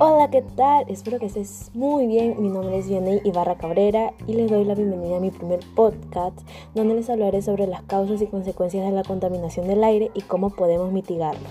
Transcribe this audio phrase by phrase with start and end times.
[0.00, 0.84] Hola, ¿qué tal?
[0.88, 2.40] Espero que estés muy bien.
[2.40, 6.38] Mi nombre es Vianney Ibarra Cabrera y les doy la bienvenida a mi primer podcast
[6.74, 10.50] donde les hablaré sobre las causas y consecuencias de la contaminación del aire y cómo
[10.50, 11.48] podemos mitigarlo.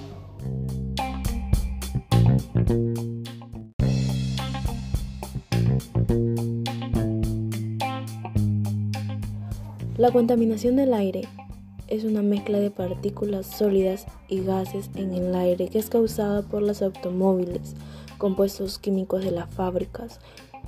[9.98, 11.28] La contaminación del aire
[11.88, 16.62] es una mezcla de partículas sólidas y gases en el aire que es causada por
[16.62, 17.76] los automóviles,
[18.18, 20.20] compuestos químicos de las fábricas,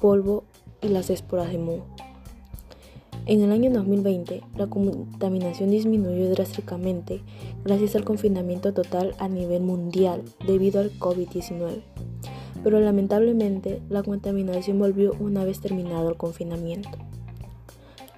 [0.02, 0.44] polvo
[0.82, 1.86] y las esporas de moho.
[3.26, 7.22] En el año 2020, la contaminación disminuyó drásticamente
[7.64, 11.82] gracias al confinamiento total a nivel mundial debido al COVID-19.
[12.64, 16.90] Pero lamentablemente, la contaminación volvió una vez terminado el confinamiento.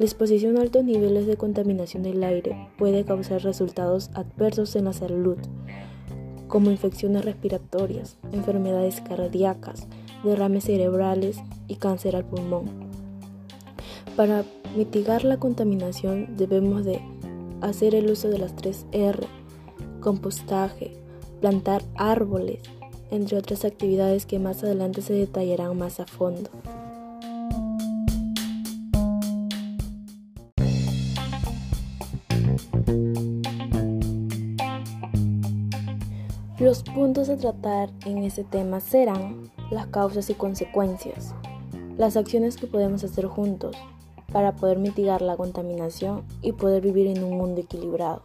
[0.01, 4.93] La exposición a altos niveles de contaminación del aire puede causar resultados adversos en la
[4.93, 5.37] salud,
[6.47, 9.85] como infecciones respiratorias, enfermedades cardíacas,
[10.23, 12.65] derrames cerebrales y cáncer al pulmón.
[14.15, 14.43] Para
[14.75, 16.99] mitigar la contaminación debemos de
[17.61, 19.19] hacer el uso de las 3 R,
[19.99, 20.93] compostaje,
[21.41, 22.57] plantar árboles,
[23.11, 26.49] entre otras actividades que más adelante se detallarán más a fondo.
[36.61, 41.33] Los puntos a tratar en este tema serán las causas y consecuencias,
[41.97, 43.75] las acciones que podemos hacer juntos
[44.31, 48.21] para poder mitigar la contaminación y poder vivir en un mundo equilibrado.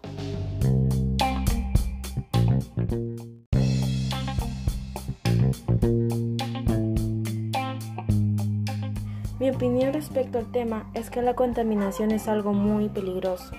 [9.40, 13.52] Mi opinión respecto al tema es que la contaminación es algo muy peligroso,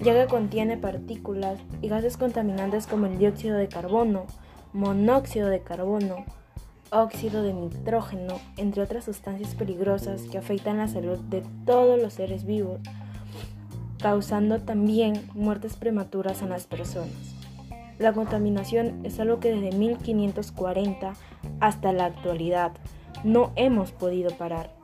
[0.00, 4.26] ya que contiene partículas y gases contaminantes como el dióxido de carbono,
[4.72, 6.24] monóxido de carbono,
[6.90, 12.44] óxido de nitrógeno, entre otras sustancias peligrosas que afectan la salud de todos los seres
[12.44, 12.80] vivos,
[13.98, 17.34] causando también muertes prematuras en las personas.
[17.98, 21.14] La contaminación es algo que desde 1540
[21.60, 22.72] hasta la actualidad
[23.24, 24.75] no hemos podido parar.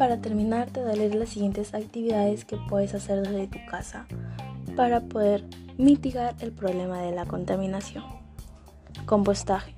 [0.00, 4.06] Para terminar, te daré las siguientes actividades que puedes hacer desde tu casa
[4.74, 5.44] para poder
[5.76, 8.02] mitigar el problema de la contaminación.
[9.04, 9.76] Compostaje.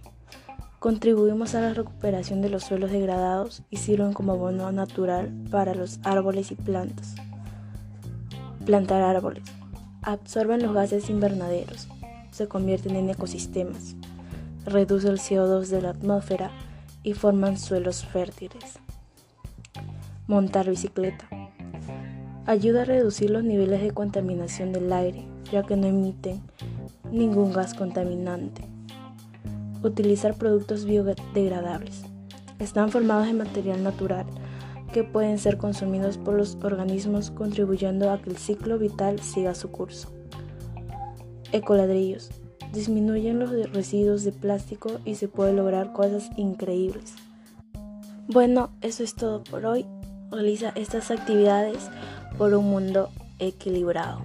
[0.79, 5.99] Contribuimos a la recuperación de los suelos degradados y sirven como abono natural para los
[6.05, 7.17] árboles y plantas.
[8.65, 9.43] Plantar árboles.
[10.03, 11.89] Absorben los gases invernaderos,
[12.31, 13.97] se convierten en ecosistemas,
[14.67, 16.53] reduce el CO2 de la atmósfera
[17.03, 18.79] y forman suelos fértiles.
[20.33, 21.29] Montar bicicleta.
[22.47, 26.41] Ayuda a reducir los niveles de contaminación del aire, ya que no emiten
[27.11, 28.63] ningún gas contaminante.
[29.83, 32.05] Utilizar productos biodegradables.
[32.59, 34.25] Están formados de material natural
[34.95, 39.71] que pueden ser consumidos por los organismos contribuyendo a que el ciclo vital siga su
[39.71, 40.09] curso.
[41.53, 42.31] Ecoladrillos.
[42.73, 47.17] Disminuyen los residuos de plástico y se puede lograr cosas increíbles.
[48.29, 49.85] Bueno, eso es todo por hoy
[50.33, 51.89] realiza estas actividades
[52.39, 54.23] por un mundo equilibrado.